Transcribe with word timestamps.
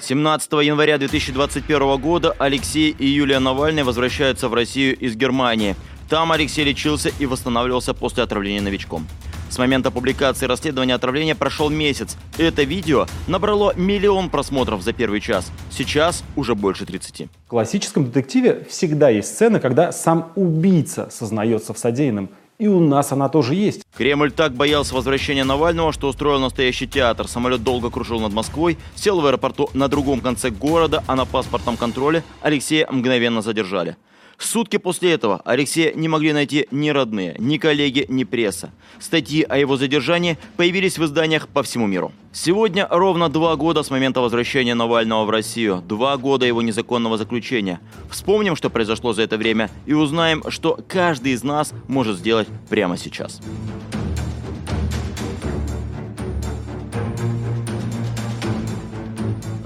17 0.00 0.52
января 0.52 0.98
2021 0.98 1.96
года 2.00 2.34
Алексей 2.38 2.90
и 2.90 3.06
Юлия 3.06 3.38
Навальный 3.38 3.82
возвращаются 3.82 4.48
в 4.48 4.54
Россию 4.54 4.96
из 4.98 5.16
Германии. 5.16 5.74
Там 6.08 6.32
Алексей 6.32 6.64
лечился 6.64 7.10
и 7.18 7.26
восстанавливался 7.26 7.94
после 7.94 8.22
отравления 8.22 8.60
новичком. 8.60 9.06
С 9.48 9.58
момента 9.58 9.90
публикации 9.90 10.46
расследования 10.46 10.94
отравления 10.94 11.34
прошел 11.34 11.68
месяц. 11.68 12.16
Это 12.38 12.62
видео 12.62 13.06
набрало 13.26 13.74
миллион 13.76 14.30
просмотров 14.30 14.82
за 14.82 14.92
первый 14.92 15.20
час. 15.20 15.52
Сейчас 15.70 16.24
уже 16.36 16.54
больше 16.54 16.86
30. 16.86 17.28
В 17.46 17.48
классическом 17.48 18.06
детективе 18.06 18.66
всегда 18.68 19.10
есть 19.10 19.28
сцена, 19.28 19.60
когда 19.60 19.92
сам 19.92 20.32
убийца 20.36 21.08
сознается 21.10 21.74
в 21.74 21.78
содеянном. 21.78 22.30
И 22.62 22.68
у 22.68 22.78
нас 22.78 23.10
она 23.10 23.28
тоже 23.28 23.56
есть. 23.56 23.82
Кремль 23.96 24.30
так 24.30 24.54
боялся 24.54 24.94
возвращения 24.94 25.42
Навального, 25.42 25.92
что 25.92 26.06
устроил 26.06 26.38
настоящий 26.38 26.86
театр. 26.86 27.26
Самолет 27.26 27.64
долго 27.64 27.90
кружил 27.90 28.20
над 28.20 28.32
Москвой, 28.32 28.78
сел 28.94 29.20
в 29.20 29.26
аэропорту 29.26 29.68
на 29.74 29.88
другом 29.88 30.20
конце 30.20 30.50
города, 30.50 31.02
а 31.08 31.16
на 31.16 31.24
паспортном 31.24 31.76
контроле 31.76 32.22
Алексея 32.40 32.86
мгновенно 32.88 33.42
задержали. 33.42 33.96
Сутки 34.42 34.76
после 34.76 35.12
этого 35.12 35.40
Алексея 35.44 35.92
не 35.94 36.08
могли 36.08 36.32
найти 36.32 36.66
ни 36.72 36.90
родные, 36.90 37.36
ни 37.38 37.58
коллеги, 37.58 38.06
ни 38.08 38.24
пресса. 38.24 38.72
Статьи 38.98 39.42
о 39.42 39.56
его 39.56 39.76
задержании 39.76 40.36
появились 40.56 40.98
в 40.98 41.04
изданиях 41.04 41.46
по 41.48 41.62
всему 41.62 41.86
миру. 41.86 42.12
Сегодня 42.32 42.88
ровно 42.90 43.28
два 43.28 43.54
года 43.54 43.82
с 43.84 43.90
момента 43.90 44.20
возвращения 44.20 44.74
Навального 44.74 45.24
в 45.24 45.30
Россию. 45.30 45.82
Два 45.86 46.16
года 46.16 46.44
его 46.44 46.60
незаконного 46.60 47.18
заключения. 47.18 47.78
Вспомним, 48.10 48.56
что 48.56 48.68
произошло 48.68 49.12
за 49.12 49.22
это 49.22 49.36
время, 49.36 49.70
и 49.86 49.92
узнаем, 49.92 50.42
что 50.48 50.78
каждый 50.88 51.32
из 51.32 51.44
нас 51.44 51.72
может 51.86 52.16
сделать 52.16 52.48
прямо 52.68 52.96
сейчас. 52.96 53.40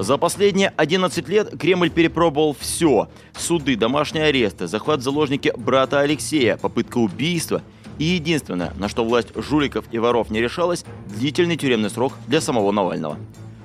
За 0.07 0.19
последние 0.19 0.73
11 0.77 1.29
лет 1.29 1.59
Кремль 1.59 1.91
перепробовал 1.91 2.57
все. 2.57 3.09
Суды, 3.37 3.75
домашние 3.75 4.27
аресты, 4.27 4.69
захват 4.69 5.03
заложники 5.03 5.53
брата 5.57 5.99
Алексея, 5.99 6.57
попытка 6.57 6.99
убийства. 6.99 7.61
И 7.99 8.05
единственное, 8.05 8.73
на 8.77 8.89
что 8.89 9.05
власть 9.05 9.31
жуликов 9.35 9.87
и 9.91 9.99
воров 9.99 10.31
не 10.31 10.41
решалась, 10.41 10.85
длительный 11.09 11.57
тюремный 11.57 11.91
срок 11.91 12.13
для 12.29 12.41
самого 12.41 12.71
Навального. 12.71 13.17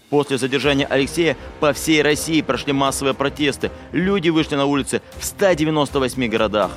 После 0.09 0.39
задержания 0.39 0.87
Алексея 0.87 1.37
по 1.59 1.73
всей 1.73 2.01
России 2.01 2.41
прошли 2.41 2.73
массовые 2.73 3.13
протесты. 3.13 3.69
Люди 3.91 4.29
вышли 4.29 4.55
на 4.55 4.65
улицы 4.65 5.03
в 5.19 5.23
198 5.23 6.27
городах. 6.27 6.71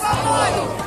Свободу! 0.00 0.81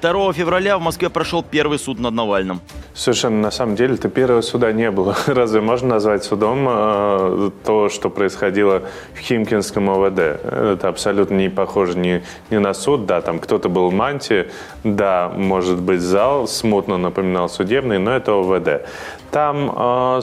2 0.00 0.32
февраля 0.32 0.78
в 0.78 0.80
Москве 0.80 1.10
прошел 1.10 1.42
первый 1.42 1.78
суд 1.78 1.98
над 1.98 2.14
Навальным. 2.14 2.60
Совершенно, 2.94 3.40
на 3.40 3.50
самом 3.50 3.76
деле, 3.76 3.94
это 3.94 4.08
первого 4.08 4.40
суда 4.40 4.72
не 4.72 4.90
было. 4.90 5.16
Разве 5.26 5.60
можно 5.60 5.88
назвать 5.88 6.24
судом 6.24 6.66
э, 6.68 7.50
то, 7.64 7.88
что 7.88 8.10
происходило 8.10 8.82
в 9.14 9.18
Химкинском 9.18 9.88
ОВД? 9.90 10.18
Это 10.18 10.88
абсолютно 10.88 11.34
не 11.34 11.48
похоже 11.48 11.98
ни, 11.98 12.22
ни 12.50 12.58
на 12.58 12.74
суд. 12.74 13.06
Да, 13.06 13.20
там 13.20 13.38
кто-то 13.38 13.68
был 13.68 13.90
в 13.90 13.92
мантии, 13.92 14.48
да, 14.84 15.32
может 15.36 15.80
быть, 15.80 16.00
зал 16.00 16.48
смутно 16.48 16.98
напоминал 16.98 17.48
судебный, 17.48 17.98
но 17.98 18.12
это 18.12 18.32
ОВД. 18.32 18.86
Там 19.30 19.70
э, 19.76 20.20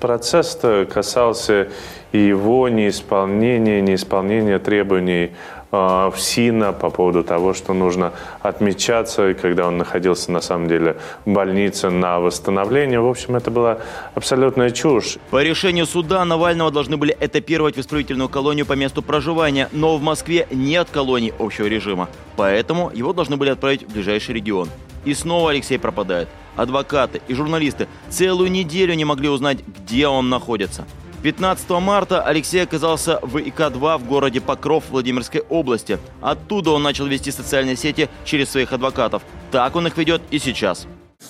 процесс 0.00 0.60
касался 0.92 1.68
его 2.12 2.68
неисполнения, 2.68 3.80
неисполнения 3.80 4.58
требований 4.58 5.32
а, 5.56 5.57
в 5.70 6.14
СИНа 6.16 6.72
по 6.72 6.90
поводу 6.90 7.22
того, 7.22 7.54
что 7.54 7.74
нужно 7.74 8.12
отмечаться, 8.40 9.34
когда 9.34 9.66
он 9.66 9.76
находился 9.76 10.32
на 10.32 10.40
самом 10.40 10.68
деле 10.68 10.96
в 11.24 11.30
больнице 11.30 11.90
на 11.90 12.20
восстановление. 12.20 13.00
В 13.00 13.06
общем, 13.06 13.36
это 13.36 13.50
была 13.50 13.78
абсолютная 14.14 14.70
чушь. 14.70 15.18
По 15.30 15.42
решению 15.42 15.86
суда 15.86 16.24
Навального 16.24 16.70
должны 16.70 16.96
были 16.96 17.16
этапировать 17.20 17.76
в 17.76 17.80
исправительную 17.80 18.28
колонию 18.28 18.66
по 18.66 18.72
месту 18.72 19.02
проживания, 19.02 19.68
но 19.72 19.96
в 19.96 20.02
Москве 20.02 20.46
нет 20.50 20.88
колоний 20.90 21.32
общего 21.38 21.66
режима, 21.66 22.08
поэтому 22.36 22.90
его 22.94 23.12
должны 23.12 23.36
были 23.36 23.50
отправить 23.50 23.82
в 23.82 23.92
ближайший 23.92 24.34
регион. 24.34 24.68
И 25.04 25.14
снова 25.14 25.50
Алексей 25.50 25.78
пропадает. 25.78 26.28
Адвокаты 26.56 27.20
и 27.28 27.34
журналисты 27.34 27.86
целую 28.08 28.50
неделю 28.50 28.94
не 28.94 29.04
могли 29.04 29.28
узнать, 29.28 29.58
где 29.64 30.08
он 30.08 30.28
находится. 30.28 30.86
15 31.22 31.68
марта 31.70 32.22
Алексей 32.22 32.62
оказался 32.62 33.18
в 33.22 33.38
ИК-2 33.38 33.98
в 33.98 34.06
городе 34.06 34.40
Покров 34.40 34.84
Владимирской 34.90 35.40
области. 35.48 35.98
Оттуда 36.20 36.70
он 36.70 36.82
начал 36.82 37.06
вести 37.06 37.32
социальные 37.32 37.76
сети 37.76 38.08
через 38.24 38.50
своих 38.50 38.72
адвокатов. 38.72 39.22
Так 39.50 39.74
он 39.74 39.86
их 39.86 39.96
ведет 39.96 40.22
и 40.30 40.38
сейчас. 40.38 40.86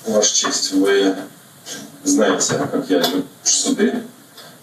Ваша 0.07 0.35
честь, 0.35 0.73
вы 0.73 1.17
знаете, 2.05 2.59
как 2.71 2.91
я 2.91 2.99
люблю 2.99 3.25
суды 3.43 4.03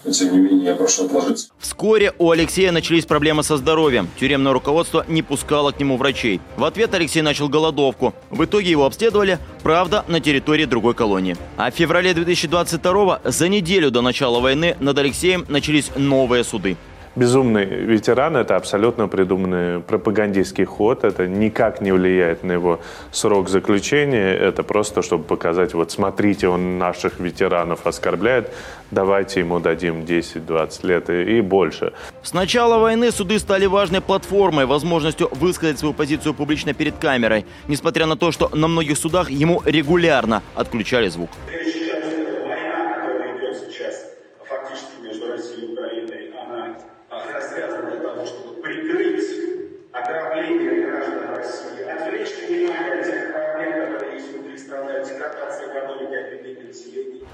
но 0.06 0.12
тем 0.12 0.32
не 0.32 0.38
менее 0.38 0.66
я 0.66 0.74
прошу 0.74 1.04
отложиться. 1.04 1.48
Вскоре 1.58 2.14
у 2.18 2.30
Алексея 2.30 2.72
начались 2.72 3.04
проблемы 3.04 3.42
со 3.42 3.56
здоровьем. 3.56 4.08
Тюремное 4.18 4.52
руководство 4.52 5.04
не 5.08 5.22
пускало 5.22 5.72
к 5.72 5.80
нему 5.80 5.96
врачей. 5.96 6.40
В 6.56 6.64
ответ 6.64 6.94
Алексей 6.94 7.22
начал 7.22 7.48
голодовку. 7.48 8.14
В 8.30 8.44
итоге 8.44 8.70
его 8.70 8.86
обследовали, 8.86 9.38
правда, 9.62 10.04
на 10.08 10.20
территории 10.20 10.64
другой 10.64 10.94
колонии. 10.94 11.36
А 11.56 11.70
в 11.70 11.74
феврале 11.74 12.14
2022 12.14 13.20
за 13.24 13.48
неделю 13.48 13.90
до 13.90 14.00
начала 14.00 14.40
войны 14.40 14.76
над 14.80 14.96
Алексеем 14.98 15.44
начались 15.48 15.90
новые 15.96 16.44
суды 16.44 16.76
безумный 17.16 17.64
ветеран– 17.64 18.36
это 18.36 18.56
абсолютно 18.56 19.08
придуманный 19.08 19.80
пропагандистский 19.80 20.64
ход. 20.64 21.04
Это 21.04 21.26
никак 21.26 21.80
не 21.80 21.92
влияет 21.92 22.44
на 22.44 22.52
его 22.52 22.80
срок 23.10 23.48
заключения. 23.48 24.34
Это 24.34 24.62
просто, 24.62 25.02
чтобы 25.02 25.24
показать, 25.24 25.74
вот 25.74 25.90
смотрите, 25.90 26.48
он 26.48 26.78
наших 26.78 27.18
ветеранов 27.18 27.86
оскорбляет, 27.86 28.52
давайте 28.90 29.40
ему 29.40 29.58
дадим 29.58 30.02
10-20 30.02 30.86
лет 30.86 31.10
и, 31.10 31.38
и 31.38 31.40
больше. 31.40 31.92
С 32.22 32.34
начала 32.34 32.78
войны 32.78 33.10
суды 33.10 33.38
стали 33.38 33.66
важной 33.66 34.00
платформой, 34.00 34.66
возможностью 34.66 35.28
высказать 35.32 35.78
свою 35.78 35.94
позицию 35.94 36.34
публично 36.34 36.74
перед 36.74 36.96
камерой, 36.98 37.46
несмотря 37.66 38.06
на 38.06 38.16
то, 38.16 38.30
что 38.30 38.50
на 38.54 38.68
многих 38.68 38.98
судах 38.98 39.30
ему 39.30 39.62
регулярно 39.64 40.42
отключали 40.54 41.08
звук. 41.08 41.30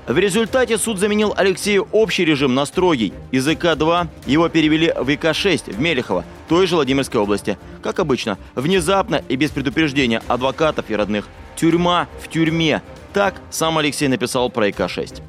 В 0.06 0.18
результате 0.18 0.78
суд 0.78 0.98
заменил 0.98 1.32
Алексею 1.36 1.86
общий 1.92 2.24
режим 2.24 2.54
на 2.54 2.66
строгий. 2.66 3.12
Из 3.30 3.46
ИК-2 3.46 4.08
его 4.26 4.48
перевели 4.48 4.92
в 4.98 5.08
ИК-6 5.08 5.74
в 5.74 5.80
Мелехово, 5.80 6.24
той 6.48 6.66
же 6.66 6.74
Владимирской 6.74 7.20
области. 7.20 7.56
Как 7.82 8.00
обычно, 8.00 8.36
внезапно 8.56 9.22
и 9.28 9.36
без 9.36 9.52
предупреждения 9.52 10.20
адвокатов 10.26 10.86
и 10.90 10.96
родных. 10.96 11.28
Тюрьма 11.54 12.08
в 12.20 12.28
тюрьме. 12.28 12.82
Так 13.12 13.34
сам 13.50 13.78
Алексей 13.78 14.08
написал 14.08 14.50
про 14.50 14.68
ИК-6. 14.70 15.22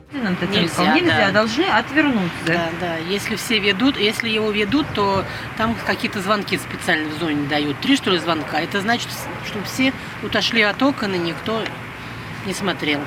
Нельзя, 0.51 0.95
нельзя, 0.95 1.27
да. 1.27 1.31
должны 1.31 1.65
отвернуться. 1.65 2.31
Да, 2.47 2.69
да. 2.79 2.97
Если 2.97 3.35
все 3.35 3.59
ведут, 3.59 3.97
если 3.97 4.29
его 4.29 4.49
ведут, 4.51 4.87
то 4.95 5.23
там 5.57 5.75
какие-то 5.85 6.21
звонки 6.21 6.57
специально 6.57 7.09
в 7.09 7.19
зоне 7.19 7.47
дают. 7.47 7.79
Три, 7.81 7.95
что 7.95 8.09
ли, 8.09 8.17
звонка. 8.17 8.59
Это 8.59 8.81
значит, 8.81 9.09
что 9.45 9.61
все 9.65 9.93
отошли 10.23 10.61
от 10.61 10.81
окон, 10.81 11.13
и 11.13 11.17
никто 11.19 11.61
не 12.45 12.53
смотрел. 12.53 13.01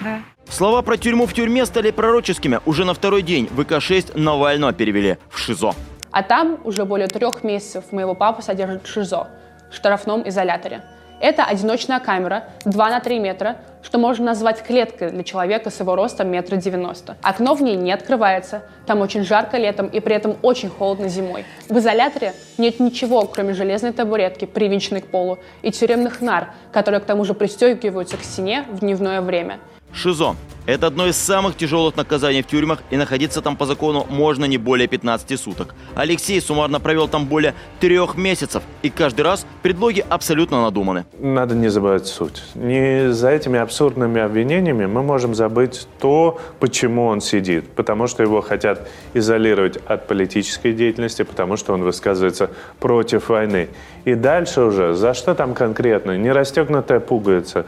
Да. 0.00 0.22
Слова 0.50 0.82
про 0.82 0.96
тюрьму 0.96 1.26
в 1.26 1.32
тюрьме 1.32 1.64
стали 1.64 1.92
пророческими. 1.92 2.58
Уже 2.66 2.84
на 2.84 2.92
второй 2.92 3.22
день 3.22 3.48
ВК-6 3.56 4.18
Навального 4.18 4.72
перевели 4.72 5.16
в 5.30 5.38
ШИЗО. 5.38 5.74
А 6.10 6.22
там 6.24 6.58
уже 6.64 6.84
более 6.84 7.06
трех 7.06 7.44
месяцев 7.44 7.92
моего 7.92 8.14
папу 8.16 8.42
содержат 8.42 8.84
в 8.84 8.92
ШИЗО, 8.92 9.28
в 9.70 9.76
штрафном 9.76 10.28
изоляторе. 10.28 10.82
Это 11.20 11.44
одиночная 11.44 12.00
камера 12.00 12.44
2 12.64 12.90
на 12.90 12.98
3 12.98 13.20
метра, 13.20 13.58
что 13.82 13.98
можно 13.98 14.24
назвать 14.24 14.62
клеткой 14.64 15.10
для 15.10 15.22
человека 15.22 15.70
с 15.70 15.78
его 15.78 15.94
ростом 15.94 16.28
метра 16.28 16.56
девяносто. 16.56 17.16
Окно 17.22 17.54
в 17.54 17.62
ней 17.62 17.76
не 17.76 17.92
открывается, 17.92 18.62
там 18.86 19.02
очень 19.02 19.22
жарко 19.22 19.56
летом 19.56 19.86
и 19.86 20.00
при 20.00 20.16
этом 20.16 20.36
очень 20.42 20.68
холодно 20.68 21.08
зимой. 21.08 21.44
В 21.68 21.78
изоляторе 21.78 22.34
нет 22.58 22.80
ничего, 22.80 23.22
кроме 23.26 23.54
железной 23.54 23.92
табуретки, 23.92 24.46
привинченной 24.46 25.02
к 25.02 25.06
полу, 25.06 25.38
и 25.62 25.70
тюремных 25.70 26.20
нар, 26.20 26.54
которые 26.72 27.00
к 27.00 27.04
тому 27.04 27.24
же 27.24 27.34
пристегиваются 27.34 28.16
к 28.16 28.24
стене 28.24 28.64
в 28.68 28.80
дневное 28.80 29.20
время. 29.20 29.60
ШИЗО 29.92 30.36
это 30.66 30.86
одно 30.86 31.06
из 31.06 31.16
самых 31.16 31.56
тяжелых 31.56 31.96
наказаний 31.96 32.42
в 32.42 32.46
тюрьмах, 32.46 32.80
и 32.90 32.96
находиться 32.96 33.40
там 33.42 33.56
по 33.56 33.66
закону 33.66 34.06
можно 34.08 34.44
не 34.44 34.58
более 34.58 34.86
15 34.86 35.40
суток. 35.40 35.74
Алексей 35.96 36.40
суммарно 36.40 36.78
провел 36.78 37.08
там 37.08 37.26
более 37.26 37.54
трех 37.80 38.16
месяцев, 38.16 38.62
и 38.82 38.90
каждый 38.90 39.22
раз 39.22 39.46
предлоги 39.62 40.04
абсолютно 40.08 40.62
надуманы. 40.62 41.06
Надо 41.18 41.54
не 41.54 41.68
забывать 41.68 42.06
суть. 42.06 42.42
Не 42.54 43.12
за 43.12 43.30
этими 43.30 43.58
абсурдными 43.58 44.20
обвинениями 44.20 44.86
мы 44.86 45.02
можем 45.02 45.34
забыть 45.34 45.88
то, 45.98 46.38
почему 46.60 47.06
он 47.06 47.20
сидит. 47.20 47.68
Потому 47.70 48.06
что 48.06 48.22
его 48.22 48.40
хотят 48.40 48.88
изолировать 49.14 49.78
от 49.86 50.06
политической 50.06 50.72
деятельности, 50.72 51.22
потому 51.22 51.56
что 51.56 51.72
он 51.72 51.82
высказывается 51.82 52.50
против 52.78 53.28
войны. 53.28 53.70
И 54.04 54.14
дальше 54.14 54.60
уже, 54.60 54.94
за 54.94 55.14
что 55.14 55.34
там 55.34 55.54
конкретно? 55.54 56.16
Не 56.16 56.30
расстегнутая 56.30 57.00
пуговица, 57.00 57.66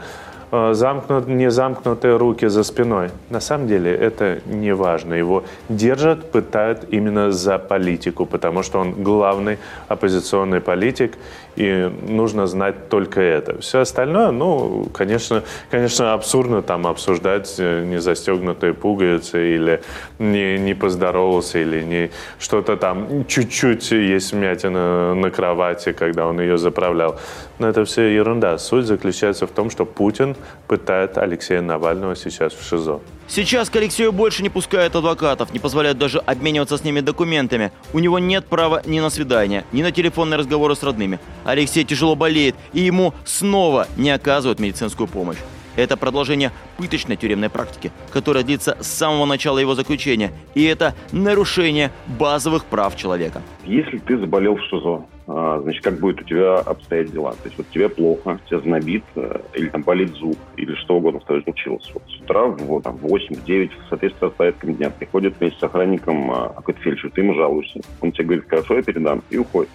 замкнут, 0.73 1.27
не 1.27 1.49
замкнутые 1.49 2.17
руки 2.17 2.47
за 2.47 2.63
спиной. 2.63 3.09
На 3.29 3.39
самом 3.39 3.67
деле 3.67 3.91
это 3.91 4.39
не 4.45 4.73
важно. 4.75 5.15
Его 5.15 5.43
держат, 5.69 6.31
пытают 6.31 6.85
именно 6.91 7.31
за 7.31 7.57
политику, 7.57 8.25
потому 8.25 8.63
что 8.63 8.79
он 8.79 9.03
главный 9.03 9.57
оппозиционный 9.87 10.61
политик, 10.61 11.17
и 11.55 11.91
нужно 12.07 12.47
знать 12.47 12.89
только 12.89 13.21
это. 13.21 13.59
Все 13.61 13.79
остальное, 13.79 14.31
ну, 14.31 14.87
конечно, 14.93 15.43
конечно 15.69 16.13
абсурдно 16.13 16.61
там 16.61 16.87
обсуждать 16.87 17.55
э, 17.59 17.85
не 17.85 17.99
застегнутые 17.99 18.73
пуговицы 18.73 19.55
или 19.55 19.81
не, 20.19 20.57
не 20.57 20.73
поздоровался, 20.73 21.59
или 21.59 21.83
не 21.83 22.11
что-то 22.39 22.75
там, 22.75 23.25
чуть-чуть 23.27 23.91
есть 23.91 24.33
вмятина 24.33 25.13
на 25.13 25.29
кровати, 25.29 25.93
когда 25.93 26.25
он 26.27 26.39
ее 26.39 26.57
заправлял. 26.57 27.19
Но 27.59 27.69
это 27.69 27.85
все 27.85 28.07
ерунда. 28.07 28.57
Суть 28.57 28.85
заключается 28.85 29.45
в 29.45 29.51
том, 29.51 29.69
что 29.69 29.85
Путин 29.85 30.35
пытает 30.67 31.17
Алексея 31.17 31.61
Навального 31.61 32.15
сейчас 32.15 32.53
в 32.53 32.67
ШИЗО. 32.67 33.01
Сейчас 33.27 33.69
к 33.69 33.75
Алексею 33.75 34.11
больше 34.11 34.43
не 34.43 34.49
пускают 34.49 34.95
адвокатов, 34.95 35.53
не 35.53 35.59
позволяют 35.59 35.97
даже 35.97 36.19
обмениваться 36.19 36.77
с 36.77 36.83
ними 36.83 36.99
документами. 36.99 37.71
У 37.93 37.99
него 37.99 38.19
нет 38.19 38.45
права 38.45 38.81
ни 38.85 38.99
на 38.99 39.09
свидание, 39.09 39.65
ни 39.71 39.81
на 39.81 39.91
телефонные 39.91 40.37
разговоры 40.37 40.75
с 40.75 40.83
родными. 40.83 41.19
Алексей 41.45 41.83
тяжело 41.83 42.15
болеет, 42.15 42.55
и 42.73 42.81
ему 42.81 43.13
снова 43.25 43.87
не 43.97 44.11
оказывают 44.11 44.59
медицинскую 44.59 45.07
помощь. 45.07 45.37
Это 45.75 45.97
продолжение 45.97 46.51
пыточной 46.77 47.15
тюремной 47.15 47.49
практики, 47.49 47.91
которая 48.11 48.43
длится 48.43 48.77
с 48.79 48.87
самого 48.87 49.25
начала 49.25 49.57
его 49.57 49.75
заключения. 49.75 50.31
И 50.53 50.63
это 50.63 50.93
нарушение 51.11 51.91
базовых 52.19 52.65
прав 52.65 52.95
человека. 52.95 53.41
Если 53.65 53.97
ты 53.97 54.17
заболел 54.17 54.55
в 54.55 54.63
ШИЗО, 54.63 55.05
а, 55.25 55.61
значит, 55.61 55.83
как 55.83 55.99
будет 55.99 56.21
у 56.21 56.23
тебя 56.25 56.57
обстоять 56.57 57.11
дела? 57.11 57.31
То 57.31 57.45
есть 57.45 57.57
вот 57.57 57.67
тебе 57.69 57.87
плохо, 57.87 58.39
тебя 58.49 58.59
знобит, 58.59 59.03
э, 59.15 59.39
или 59.53 59.69
там 59.69 59.81
болит 59.81 60.11
зуб, 60.15 60.37
или 60.57 60.75
что 60.75 60.97
угодно 60.97 61.21
в 61.21 61.25
твоей 61.25 61.43
случилось. 61.43 61.89
Вот 61.93 62.03
с 62.07 62.21
утра 62.21 62.45
в, 62.45 62.81
там, 62.81 62.97
в 62.97 63.07
8, 63.07 63.35
в 63.35 63.45
9, 63.45 63.71
в 63.71 63.89
соответствии 63.89 64.27
с 64.27 64.31
порядком 64.31 64.75
дня, 64.75 64.89
приходит 64.89 65.35
вместе 65.39 65.59
с 65.59 65.63
охранником 65.63 66.29
а, 66.29 66.49
какой-то 66.49 66.81
фельдшер, 66.81 67.11
ты 67.11 67.21
ему 67.21 67.35
жалуешься. 67.35 67.79
Он 68.01 68.11
тебе 68.11 68.25
говорит, 68.25 68.49
хорошо, 68.49 68.75
я 68.75 68.81
передам, 68.83 69.23
и 69.29 69.37
уходит 69.37 69.69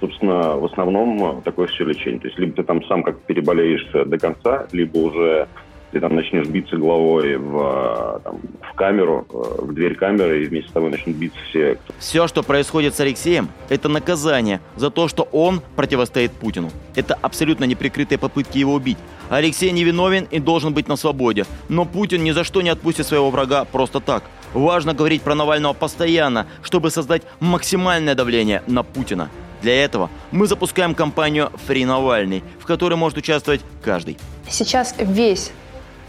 собственно, 0.00 0.56
в 0.56 0.64
основном 0.64 1.42
такое 1.42 1.66
все 1.68 1.84
лечение. 1.84 2.20
То 2.20 2.28
есть 2.28 2.38
либо 2.38 2.54
ты 2.54 2.62
там 2.62 2.84
сам 2.84 3.02
как 3.02 3.20
переболеешь 3.22 3.86
до 3.92 4.18
конца, 4.18 4.66
либо 4.72 4.98
уже 4.98 5.48
ты 5.94 6.00
там 6.00 6.16
начнешь 6.16 6.48
биться 6.48 6.76
головой 6.76 7.36
в, 7.36 8.20
там, 8.24 8.40
в 8.62 8.74
камеру, 8.74 9.26
в 9.28 9.72
дверь 9.72 9.94
камеры, 9.94 10.42
и 10.42 10.46
вместе 10.46 10.68
с 10.68 10.72
тобой 10.72 10.90
начнут 10.90 11.14
биться 11.14 11.38
все. 11.48 11.78
Все, 12.00 12.26
что 12.26 12.42
происходит 12.42 12.96
с 12.96 13.00
Алексеем, 13.00 13.48
это 13.68 13.88
наказание 13.88 14.60
за 14.74 14.90
то, 14.90 15.06
что 15.06 15.28
он 15.30 15.62
противостоит 15.76 16.32
Путину. 16.32 16.70
Это 16.96 17.14
абсолютно 17.22 17.64
неприкрытые 17.64 18.18
попытки 18.18 18.58
его 18.58 18.74
убить. 18.74 18.98
Алексей 19.30 19.70
невиновен 19.70 20.26
и 20.32 20.40
должен 20.40 20.74
быть 20.74 20.88
на 20.88 20.96
свободе. 20.96 21.46
Но 21.68 21.84
Путин 21.84 22.24
ни 22.24 22.32
за 22.32 22.42
что 22.42 22.60
не 22.60 22.70
отпустит 22.70 23.06
своего 23.06 23.30
врага 23.30 23.64
просто 23.64 24.00
так. 24.00 24.24
Важно 24.52 24.94
говорить 24.94 25.22
про 25.22 25.36
Навального 25.36 25.74
постоянно, 25.74 26.46
чтобы 26.62 26.90
создать 26.90 27.22
максимальное 27.38 28.16
давление 28.16 28.62
на 28.66 28.82
Путина. 28.82 29.30
Для 29.62 29.84
этого 29.84 30.10
мы 30.30 30.46
запускаем 30.46 30.94
кампанию 30.94 31.50
«Фри 31.66 31.84
Навальный», 31.84 32.42
в 32.58 32.66
которой 32.66 32.94
может 32.94 33.18
участвовать 33.18 33.62
каждый. 33.82 34.18
Сейчас 34.48 34.94
весь 34.98 35.52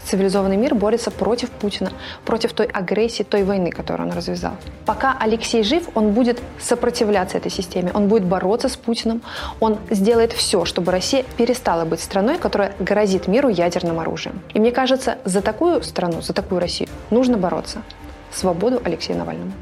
цивилизованный 0.06 0.56
мир 0.56 0.74
борется 0.74 1.10
против 1.10 1.50
Путина, 1.50 1.92
против 2.24 2.52
той 2.52 2.66
агрессии, 2.66 3.22
той 3.22 3.44
войны, 3.44 3.70
которую 3.70 4.08
он 4.08 4.16
развязал. 4.16 4.52
Пока 4.84 5.16
Алексей 5.18 5.62
жив, 5.62 5.88
он 5.94 6.12
будет 6.12 6.40
сопротивляться 6.58 7.38
этой 7.38 7.50
системе, 7.50 7.90
он 7.92 8.08
будет 8.08 8.24
бороться 8.24 8.68
с 8.68 8.76
Путиным, 8.76 9.22
он 9.60 9.78
сделает 9.90 10.32
все, 10.32 10.64
чтобы 10.64 10.92
Россия 10.92 11.24
перестала 11.36 11.84
быть 11.84 12.00
страной, 12.00 12.38
которая 12.38 12.72
грозит 12.78 13.26
миру 13.26 13.48
ядерным 13.48 13.98
оружием. 13.98 14.40
И 14.54 14.60
мне 14.60 14.70
кажется, 14.70 15.18
за 15.24 15.40
такую 15.42 15.82
страну, 15.82 16.22
за 16.22 16.32
такую 16.32 16.60
Россию 16.60 16.88
нужно 17.10 17.36
бороться. 17.36 17.82
Свободу 18.32 18.80
Алексею 18.84 19.18
Навальному. 19.18 19.52